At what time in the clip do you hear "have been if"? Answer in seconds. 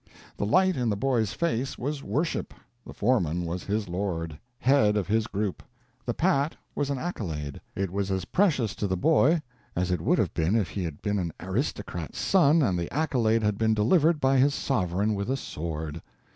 10.17-10.71